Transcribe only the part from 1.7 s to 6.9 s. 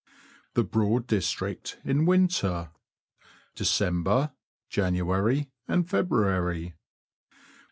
IN WINTER. DECEMBER, JANUARY, AND FEBRUARY.